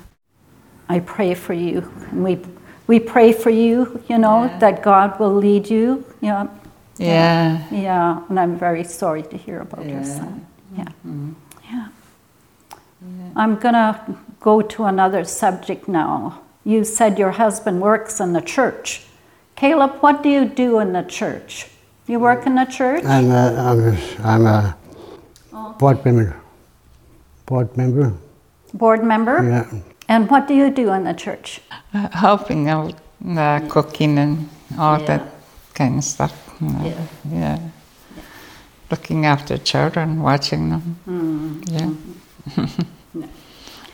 I 0.90 1.00
pray 1.00 1.36
for 1.36 1.54
you. 1.54 1.90
And 2.12 2.24
we, 2.24 2.40
we 2.88 3.00
pray 3.00 3.32
for 3.34 3.50
you, 3.50 4.02
you 4.10 4.18
know, 4.18 4.48
that 4.60 4.82
God 4.82 5.20
will 5.20 5.34
lead 5.34 5.70
you. 5.70 6.04
Yeah. 6.22 6.48
Yeah. 6.98 7.64
Yeah. 7.72 8.24
And 8.30 8.40
I'm 8.40 8.58
very 8.58 8.84
sorry 8.84 9.24
to 9.24 9.38
hear 9.38 9.62
about 9.62 9.88
your 9.88 10.04
son. 10.04 10.46
Mm-hmm. 10.74 10.76
Yeah. 10.76 10.88
Yeah. 11.64 11.88
I'm 13.36 13.56
going 13.56 13.74
to 13.76 14.18
go 14.40 14.62
to 14.62 14.84
another 14.86 15.24
subject 15.24 15.88
now. 15.88 16.42
You 16.64 16.84
said 16.84 17.18
your 17.18 17.32
husband 17.32 17.82
works 17.82 18.20
in 18.20 18.34
the 18.34 18.42
church. 18.42 19.04
Caleb, 19.62 20.02
what 20.02 20.24
do 20.24 20.30
you 20.30 20.46
do 20.46 20.80
in 20.80 20.92
the 20.92 21.04
church? 21.04 21.68
You 22.08 22.18
work 22.20 22.48
in 22.48 22.56
the 22.56 22.66
church? 22.66 23.06
I'm 23.06 23.30
a, 23.30 23.46
I'm 23.70 23.80
a, 23.80 23.98
I'm 24.24 24.46
a 24.48 24.76
board 25.78 26.04
member. 26.04 26.36
Board 27.46 27.78
member. 27.78 28.12
Board 28.74 29.04
member? 29.04 29.38
Yeah. 29.44 29.70
And 30.08 30.28
what 30.32 30.48
do 30.48 30.56
you 30.56 30.72
do 30.72 30.92
in 30.94 31.04
the 31.04 31.14
church? 31.14 31.62
Uh, 31.94 32.10
helping 32.10 32.70
out, 32.70 32.96
uh, 33.38 33.60
cooking 33.70 34.18
and 34.18 34.50
all 34.80 35.00
Yeah. 35.00 35.06
that 35.06 35.22
kind 35.76 36.00
of 36.00 36.04
stuff. 36.04 36.34
you 36.60 36.68
know. 36.68 36.84
Yeah. 36.84 37.06
yeah. 37.30 37.60
Looking 38.90 39.28
after 39.28 39.60
children, 39.60 40.24
watching 40.24 40.70
them. 40.72 40.98
Mm. 41.08 41.98
Yeah. 43.16 43.28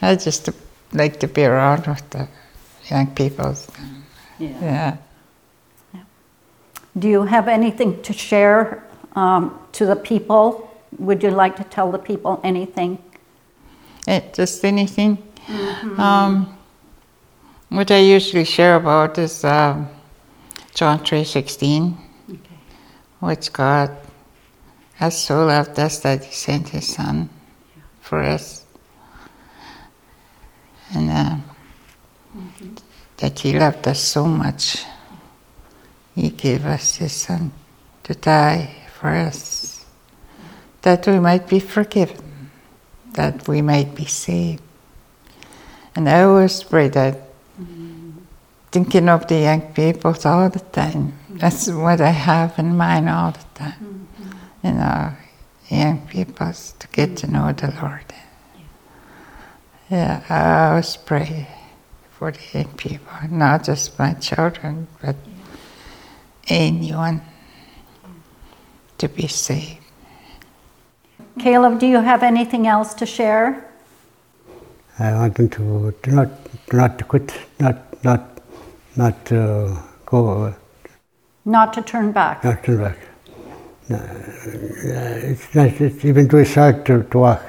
I 0.00 0.16
just 0.16 0.48
like 0.94 1.20
to 1.20 1.28
be 1.28 1.44
around 1.44 1.86
with 1.86 2.08
the 2.08 2.26
young 2.88 3.08
people. 3.08 3.54
Yeah. 4.38 4.60
Yeah. 4.62 4.96
Do 6.98 7.08
you 7.08 7.22
have 7.22 7.48
anything 7.48 8.02
to 8.02 8.12
share 8.12 8.84
um, 9.14 9.58
to 9.72 9.86
the 9.86 9.96
people? 9.96 10.70
Would 10.98 11.22
you 11.22 11.30
like 11.30 11.56
to 11.56 11.64
tell 11.64 11.90
the 11.92 11.98
people 11.98 12.40
anything? 12.42 12.98
Eh, 14.06 14.20
just 14.32 14.64
anything. 14.64 15.18
Um, 15.98 16.54
What 17.70 17.90
I 17.90 17.98
usually 17.98 18.44
share 18.46 18.76
about 18.76 19.18
is 19.18 19.44
um, 19.44 19.88
John 20.74 21.04
three 21.04 21.24
sixteen, 21.24 21.98
which 23.20 23.52
God 23.52 23.90
has 24.94 25.22
so 25.22 25.44
loved 25.44 25.78
us 25.78 26.00
that 26.00 26.24
He 26.24 26.32
sent 26.32 26.70
His 26.70 26.86
Son 26.86 27.28
for 28.00 28.22
us, 28.22 28.64
and 30.94 31.10
uh, 31.10 31.36
that 33.18 33.38
He 33.38 33.58
loved 33.58 33.86
us 33.86 34.00
so 34.00 34.24
much, 34.24 34.82
gave 36.48 36.64
us 36.64 36.96
His 36.96 37.12
Son 37.12 37.52
to 38.04 38.14
die 38.14 38.70
for 38.96 39.08
us, 39.08 39.84
that 40.80 41.06
we 41.06 41.18
might 41.20 41.46
be 41.46 41.60
forgiven, 41.60 42.50
that 43.12 43.46
we 43.46 43.60
might 43.60 43.94
be 43.94 44.06
saved. 44.06 44.62
And 45.94 46.08
I 46.08 46.22
always 46.22 46.62
pray 46.62 46.88
that 46.88 47.16
thinking 48.72 49.08
of 49.10 49.26
the 49.26 49.40
young 49.48 49.60
people 49.74 50.14
all 50.24 50.48
the 50.48 50.64
time. 50.72 51.12
That's 51.28 51.68
what 51.68 52.00
I 52.00 52.14
have 52.30 52.58
in 52.58 52.76
mind 52.76 53.10
all 53.10 53.32
the 53.32 53.46
time. 53.54 54.08
You 54.64 54.72
know, 54.72 55.12
young 55.68 56.06
people 56.06 56.52
to 56.80 56.86
get 56.96 57.16
to 57.18 57.26
know 57.30 57.52
the 57.52 57.74
Lord. 57.82 58.08
Yeah, 59.90 60.22
I 60.30 60.70
always 60.70 60.96
pray 60.96 61.48
for 62.10 62.32
the 62.32 62.44
young 62.54 62.72
people, 62.76 63.12
not 63.30 63.64
just 63.64 63.98
my 63.98 64.14
children, 64.14 64.86
but 65.02 65.16
anyone 66.48 67.20
to 68.98 69.08
be 69.08 69.26
saved. 69.28 69.78
Caleb, 71.38 71.78
do 71.78 71.86
you 71.86 72.00
have 72.00 72.22
anything 72.22 72.66
else 72.66 72.94
to 72.94 73.06
share? 73.06 73.64
I 74.98 75.12
want 75.14 75.36
them 75.36 75.48
to, 75.50 75.94
to 76.02 76.10
not 76.10 76.28
not 76.72 76.98
to 76.98 77.04
quit, 77.04 77.32
not 77.60 78.04
not 78.04 78.40
not 78.96 79.24
to 79.26 79.78
go, 80.06 80.54
Not 81.44 81.72
to 81.74 81.82
turn 81.82 82.10
back. 82.12 82.42
not 82.42 82.64
turn 82.64 82.78
back. 82.78 82.98
No, 83.88 83.96
uh, 83.96 85.30
it's 85.30 85.54
not, 85.54 85.68
it's, 85.80 86.04
even 86.04 86.28
too 86.28 86.44
hard 86.44 86.84
to, 86.86 87.04
to 87.04 87.18
walk, 87.18 87.42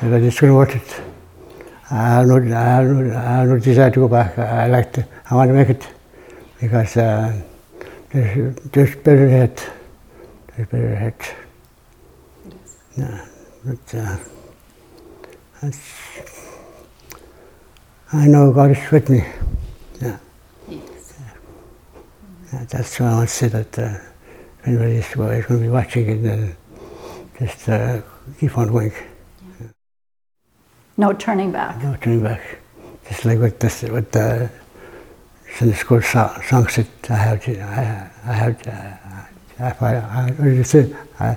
but 0.00 0.18
just 0.20 0.40
going 0.40 0.50
to 0.52 0.56
worth 0.56 0.74
it. 0.74 1.02
I 1.90 2.14
have 2.14 2.26
no, 2.26 2.36
I 2.36 2.48
have 2.48 2.86
no, 2.86 3.16
I 3.16 3.20
have 3.20 3.48
no 3.48 3.58
desire 3.58 3.90
to 3.90 4.00
go 4.00 4.08
back. 4.08 4.38
I, 4.38 4.64
I 4.64 4.66
like 4.68 4.92
to, 4.94 5.06
I 5.30 5.34
want 5.34 5.48
to 5.50 5.54
make 5.54 5.68
it 5.68 5.86
because 6.60 6.96
uh, 6.96 7.40
there's, 8.12 8.56
there's 8.72 8.96
better 8.96 9.26
ahead. 9.26 9.62
There's 10.56 10.68
better 10.68 10.92
ahead. 10.92 11.14
Yeah, 12.96 13.26
but 13.64 13.94
uh, 13.94 14.16
that's, 15.62 15.80
I 18.12 18.26
know 18.26 18.52
God 18.52 18.72
is 18.72 18.90
with 18.90 19.08
me. 19.08 19.24
Yeah. 20.00 20.18
Yeah, 22.52 22.64
that's 22.68 22.98
why 22.98 23.06
I 23.06 23.14
want 23.14 23.28
to 23.28 23.34
say 23.34 23.48
that 23.48 23.78
uh, 23.78 23.82
if 24.58 24.66
anybody 24.66 24.96
is 24.96 25.14
going 25.14 25.42
to 25.42 25.58
be 25.58 25.68
watching 25.68 26.08
it, 26.08 26.22
then 26.22 26.56
just 27.38 27.68
uh, 27.68 28.02
keep 28.38 28.58
on 28.58 28.68
going. 28.68 28.92
No 30.96 31.12
turning 31.12 31.52
back. 31.52 31.80
No 31.82 31.96
turning 31.96 32.22
back. 32.22 32.58
Just 33.08 33.24
like 33.24 33.38
what 33.38 33.60
this, 33.60 33.82
what 33.84 34.10
the 34.12 34.50
Sunday 35.56 35.74
school 35.74 36.02
song, 36.02 36.40
song 36.42 36.68
said, 36.68 36.86
I 37.08 37.14
have 37.14 37.42
to, 37.44 37.60
I, 37.60 38.10
I 38.24 38.32
have 38.32 38.62
to, 38.62 38.98
I, 39.58 39.58
I, 39.58 39.96
I, 39.96 40.30
what 40.30 40.70
did? 40.70 40.96
I, 41.18 41.36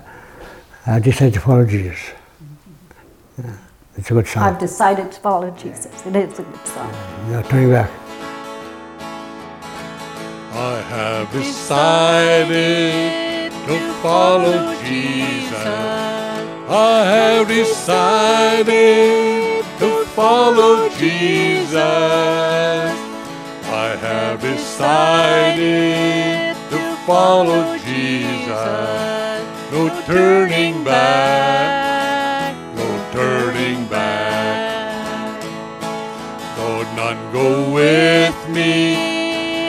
I 0.86 1.00
decided 1.00 1.34
to 1.36 1.40
follow 1.40 1.66
Jesus. 1.66 2.12
Yeah, 3.38 3.58
it's 3.98 4.12
a 4.12 4.14
good 4.14 4.28
song. 4.28 4.44
I've 4.44 4.60
decided 4.60 5.12
to 5.12 5.20
follow 5.20 5.50
Jesus. 5.52 6.06
It 6.06 6.16
is 6.16 6.40
a 6.40 6.44
good 6.44 6.68
song. 6.68 6.92
No 7.30 7.42
turning 7.44 7.72
back. 7.72 7.90
I 10.56 10.82
have 10.82 11.32
decided 11.32 12.52
to 13.52 13.94
follow 14.02 14.76
Jesus. 14.84 15.66
I 16.70 17.04
have 17.06 17.48
decided 17.48 18.74
to 19.80 20.06
follow 20.16 20.90
Jesus. 20.90 21.74
Have 24.04 24.42
decided 24.42 25.62
to 26.72 26.96
follow 27.06 27.78
Jesus. 27.78 29.40
No 29.72 29.88
turning 30.06 30.84
back, 30.84 32.54
no 32.76 33.12
turning 33.14 33.88
back. 33.88 35.42
Though 36.58 36.84
none 36.98 37.32
go 37.32 37.72
with 37.72 38.36
me, 38.50 38.96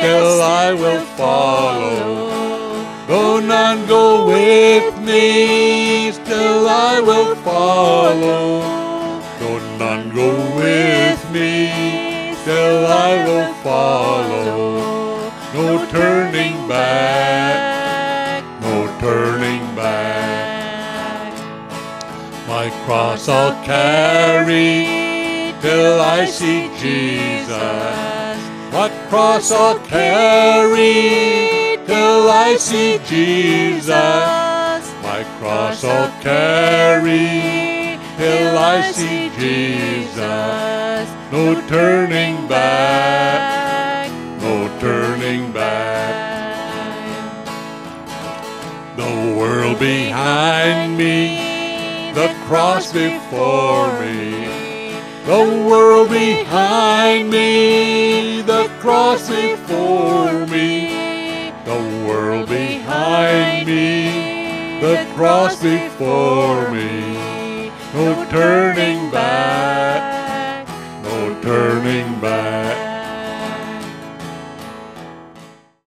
still 0.00 0.42
I 0.42 0.74
will 0.74 1.04
follow. 1.16 2.32
Though 3.06 3.38
none 3.38 3.86
go 3.86 4.26
with 4.26 4.98
me, 4.98 6.10
still 6.10 6.68
I 6.68 7.00
will 7.00 7.36
follow. 7.36 8.62
Though 9.38 9.60
none 9.78 10.10
go 10.12 10.34
with 10.56 11.30
me, 11.30 12.03
still 12.44 12.86
I 12.86 13.24
will 13.24 13.54
follow. 13.64 15.32
No 15.54 15.86
turning 15.90 16.68
back, 16.68 18.44
no 18.60 18.76
turning 19.00 19.64
back. 19.74 21.32
My 22.46 22.68
cross 22.84 23.30
I'll 23.30 23.56
carry 23.64 24.84
till 25.62 25.98
I 26.02 26.26
see 26.26 26.68
Jesus. 26.84 28.36
What 28.74 28.92
cross 29.08 29.50
I'll 29.50 29.78
carry 29.86 31.78
till 31.86 32.28
I 32.28 32.56
see 32.58 32.98
Jesus. 33.06 33.88
My 35.02 35.24
cross 35.40 35.82
I'll 35.82 36.12
carry 36.20 37.63
till 38.16 38.58
I 38.58 38.92
see 38.92 39.30
Jesus. 39.38 41.08
No 41.32 41.60
turning 41.68 42.46
back, 42.46 44.10
no 44.40 44.68
turning 44.78 45.52
back. 45.52 46.14
The 48.96 49.36
world 49.36 49.78
behind 49.78 50.96
me, 50.96 52.12
the 52.14 52.32
cross 52.46 52.92
before 52.92 54.00
me. 54.00 54.54
The 55.26 55.66
world 55.68 56.10
behind 56.10 57.30
me, 57.30 58.42
the 58.42 58.68
cross 58.80 59.28
before 59.28 60.46
me. 60.46 61.52
The 61.64 62.06
world 62.06 62.48
behind 62.48 63.66
me, 63.66 64.80
the 64.80 65.06
cross 65.16 65.60
before 65.62 66.70
me. 66.70 67.33
No 67.94 68.26
turning 68.28 69.08
back, 69.12 70.66
no 71.04 71.40
turning 71.42 72.20
back. 72.20 72.83